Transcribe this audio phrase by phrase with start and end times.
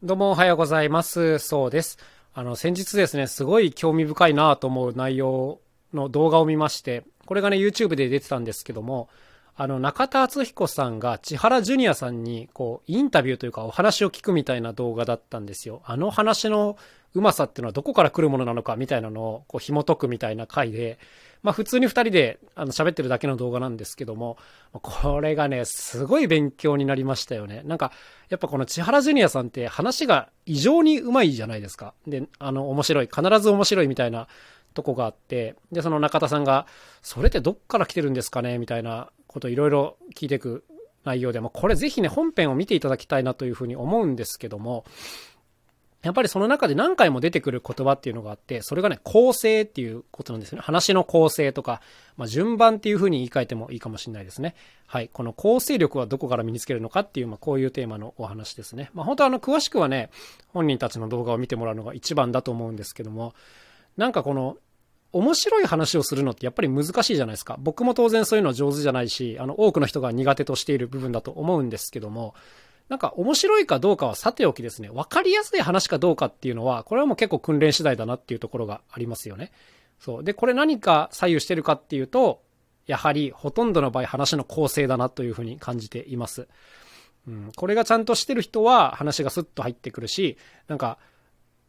[0.00, 1.40] どうもおはようございます。
[1.40, 1.98] そうです。
[2.32, 5.58] あの、先日ですね、すごい興味深いなと思う内容
[5.92, 9.08] の動画を見まして、これがね、YouTube で出てたんですけども、
[9.56, 15.82] あの、中田敦彦さんが千原ジュニアさんに、こう、インタビューというかお話を聞くみたいな動画だったんですよ。
[15.84, 16.78] あの話の
[17.14, 21.00] うまさっていうのはどこから来るものなのかみたいなのを、こう、紐解くみたいな回で、
[21.42, 24.36] まあ普通に二人であの喋ってるだけの動画なんですけども、
[24.72, 27.62] これがね、すごい勉強になりましたよね。
[27.64, 27.92] なんか、
[28.28, 31.94] やっぱこの千原ジュニアさんって話が異常にうまいじゃないですか。
[32.06, 34.28] で、あの、面白い、必ず面白いみたいな
[34.74, 36.66] とこがあって、で、その中田さんが、
[37.02, 40.64] それってどっから来てるんですかねみたいなこといろいろ聞いていく
[41.04, 44.84] 内容で、もこれぜひね、本編を見ていただきたいなというふうに思うんですけども、
[46.02, 50.60] やっぱりその中で何回も出てくる言葉っていうのがあって、それがね、構成っていうことなんですね。
[50.60, 51.80] 話の構成とか、
[52.16, 54.54] まあ、順番っていう風に言い換えてもいいかもしれないですね。
[54.86, 55.08] はい。
[55.12, 58.90] この構成力はどこから身につけるのかっていう、まあ、こういうテーマのお話ですね。
[58.94, 60.10] まあ、本当はあの、詳しくはね、
[60.52, 63.34] 本人たちの動画を見てもらうのが一番だと思うんですけども、
[63.96, 64.56] なんかこの、
[65.10, 67.56] 面白い話をするのってやっぱり難しいじゃないですか。
[67.58, 72.34] 僕も当然そういうの上手じゃないし、あの、多くの人が苦手としている部分だと思うんですけども、
[72.88, 79.52] なんか面白いかどうかはさておきですね、わかりやすい話かどうかっていうのは、これはもう結構訓練次第だなっていうところがありますよね。
[79.98, 80.24] そう。
[80.24, 82.42] で、これ何か左右してるかっていうと、
[82.86, 86.48] やはりほとんどの場合話の構成だなというふうに感じています。
[87.26, 87.52] うん。
[87.54, 90.98] これがちゃんとしてる人は話がスッと入ってくるし、なんか、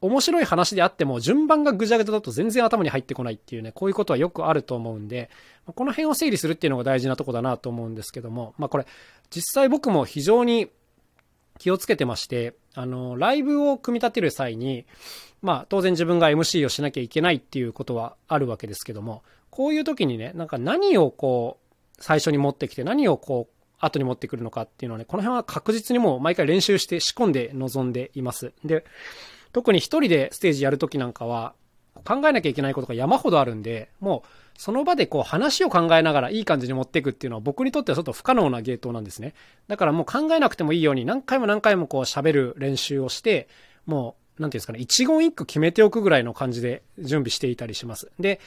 [0.00, 5.30] 面白い話であっても順番がぐちゃぐちゃだと全然頭に入ってこないっていうね、こういうことはよくあると思うんで、
[5.64, 8.86] この辺を整理するっていうのが大事なとこだなと思うんですけども、まあこれ、
[9.30, 10.70] 実際僕も非常に
[11.58, 14.86] 気をつけてまして、あの、ライブを組み立てる際に、
[15.42, 21.64] まあ、当然自分が MC をしなきゃいけないっていうことはあるわけですけども、こういう時にね、なんか何をこう、
[22.00, 28.52] 最初に持ってきて何をこう、後に持ってくるのかっていうのはね、この辺は確実にもう毎回練習して仕込んで臨んでいます。
[28.64, 28.84] で、
[29.52, 31.54] 特に一人でステージやるときなんかは、
[32.04, 39.34] 考えなきゃいけないことが山ほどあるんで、もう、その場でこう話を考えながらいい感じに持っていくっていうのは僕にとってはちょっと不可能なゲートなんですね。
[39.68, 43.48] だからもう考えなくてもいいように何回も何回もこう喋る練習をして、
[43.86, 48.10] もう、なんていうんですかね、一言一句決めておくぐらいの感じで準備していたりします。
[48.18, 48.40] で、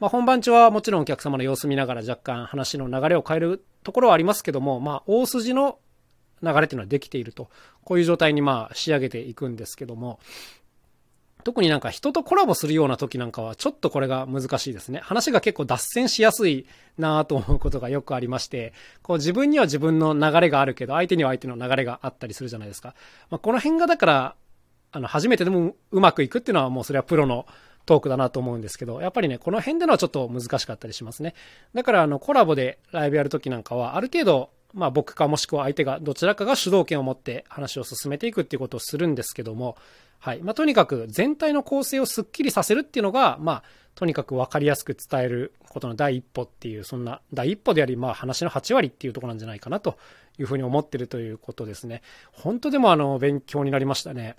[0.00, 5.78] まあ、本番中はもちろんお客様の様子見ながら若干話の流れを変えるところはありますけども、まあ、大筋の
[6.42, 7.50] 流れっていうのはできていると、
[7.84, 10.18] こういう状態にまあ仕上げていくんですけども、
[11.40, 15.00] 特になんか人とコラボするような時なんかはちょっとこれが難しいですね。
[15.02, 16.66] 話が結構脱線しやすい
[16.98, 22.94] なぁと思うことがよくありまして、こう自分には自分の流れがあるけど、相手には相手の流れがあったりするじゃないですか。
[23.30, 24.34] まあ、この辺がだから、
[24.92, 27.46] あの、初めてでもうまくいくっていうのはもうそれはプロの
[27.86, 31.34] トークだなと思うんですけど、やっぱりね、この辺でのはちょっと難しかったりしますね。
[31.74, 39.76] だからあの、コラボでライブやるときなんかは、ある程度、まあ僕かもしくは相手がどちらかが主導権を持って話を進めていくっていうことをするんですけども、
[40.20, 40.42] はい。
[40.42, 43.62] まあ、とにかく全体の構成をすっきりさせるっていうのが、まあ、
[43.94, 49.98] とにかく分かりやすく伝えることの第一歩っていう、そんな第一歩であり、まあ話の8割っていうところなんじゃないかなと
[50.38, 52.02] いうふうに思ってるということですね。
[52.32, 54.36] 本当でもあの、勉強になりましたね。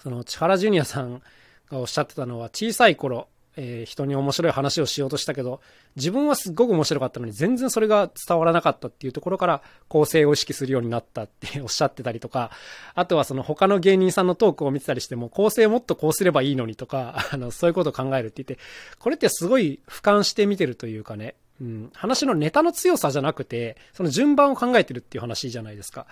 [0.00, 1.22] その、千原ジュニアさん
[1.70, 5.60] がおっしゃってたのは、小さい頃、えー、人に面白い話をしようとしたけど、
[5.96, 12.50] 自分はすっごく面白かったのに全然それが伝わらなかったっていうところから構成を意識するようになったっておっしゃってたりとか、
[12.94, 18.62] あとはその他の芸人さんのトークを見てたりしても構成もっとこうすればいいのにとか、 あの、そういうことを考えるって言って、
[18.98, 26.06] これってすごい俯瞰して見てるというかね、うん、話のネタの強さじゃなくて、その順番を考えてるっていう話じゃないですか。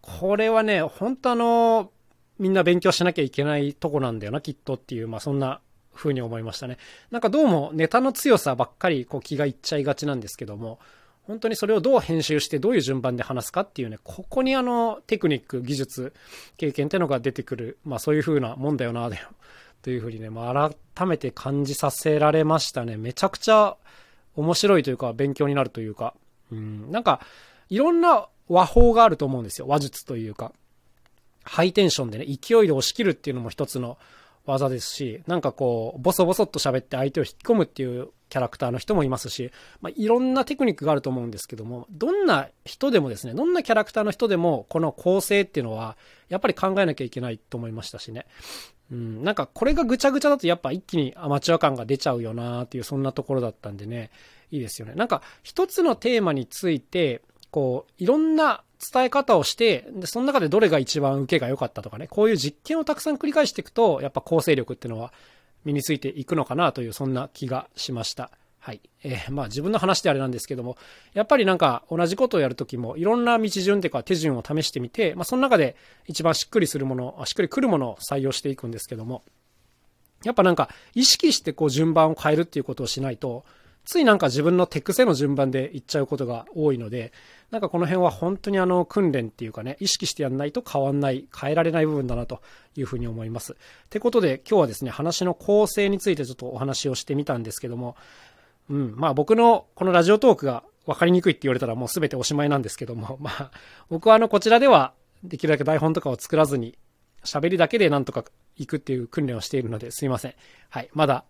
[0.00, 1.90] これはね、本当あの、
[2.38, 5.60] みんな勉強しなきゃいけないとこなんだよな、きっとっていう、まあそんな
[5.98, 6.78] ふうに思いましたね。
[7.10, 10.78] なんかどうもネタの強さばっかりこう気がいっちゃいがちなんですけども、
[11.22, 16.14] 本当にそれをどう編集してどういう順番で話すかっていうね、ここにあのテクニック、技術、
[16.56, 19.10] 経験ってのが出てくる、まあそういう風なもんだよな、
[19.82, 22.96] というふうにね、まあ、改めて感じさせられましたね。
[22.96, 23.76] めちゃくちゃ
[24.36, 26.14] 面白いというか、勉強になるというか、
[26.50, 27.20] うん、なんか、
[27.68, 29.66] いろんな和法があると思うんですよ。
[29.66, 30.52] 話術というか。
[31.44, 33.96] ハイテンションでね、勢いで押し切るっていうのも一つの
[34.48, 39.50] 技ですし、なんかこう、ボソボソっと喋って相手を引き込むっていうキャラクターの人もいますし、
[39.80, 45.96] まあ、いろんなテクニックがあると思うんですけども、どんな人でもですね、どんなキャラクターの人でも、この構成っていうのは、
[46.28, 48.26] やっぱり考えなきゃいけないと思いましたしね。
[48.90, 54.10] うん、なんかこれがぐちゃぐちゃだとやっぱ一気にアマチュア感が出ちゃうよなっていうそんなところだったんでね、
[54.50, 54.94] いいですよね。
[54.94, 58.62] なんか一つのテーマについて、こう、いろんな
[58.92, 65.12] 伝え方をして、で、その中でどれが一番受けが良かったとかね、こういう実験をたくさん繰り返していくと、やっぱ構成力っていうのは
[65.64, 68.30] 身についていくのかなという、そんな気がしました。
[68.60, 68.80] はい。
[69.02, 70.76] えー、まあ自分の話であれなんですけども、
[71.14, 75.76] やっぱりなんか同じことをやるときもいろんな道順というか手順を試してみて、まあその中で
[76.06, 79.22] 一番しっくりするもの、しっくりくるものを採用していくんですけども、
[80.24, 83.44] やっぱなんか意識してこう順番を変えるっていうことをしないと、
[83.88, 87.10] ついなんか自分の手癖の順番でいっちゃうことが多いので、
[87.50, 92.42] なんかこの辺は本当にあの訓練っていうかね、意識してやんないと変わんない、変えられない部分だなと
[92.76, 93.54] いうふうに思います。
[93.54, 93.56] っ
[93.88, 97.96] てことで今日はですね、話の構成についてちょっとお話をしてみたんですけども、
[98.68, 103.50] うん、まあ僕のこのラジオトークが分かりにくいって言われたらもう全ておしまいなんですけども、 まあ
[103.88, 104.92] 僕はあのこちらでは
[105.24, 106.76] できるだけ台本とかを作らずに
[107.24, 108.22] 喋りだけでなんとか
[108.56, 110.34] 行くっていう訓練をしているのですいません。
[110.68, 110.90] はい。
[110.92, 111.24] まだ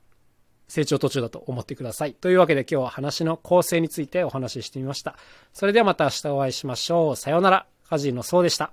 [0.68, 2.14] 成長途中だと思ってください。
[2.14, 5.16] というわけで今日は話の構成についてお話ししてみました。
[5.52, 7.16] それではまた明日お会いしましょう。
[7.16, 7.66] さようなら。
[7.88, 8.72] カジノそうでした。